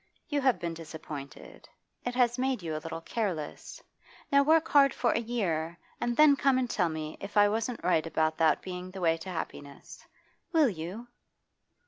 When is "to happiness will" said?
9.17-10.69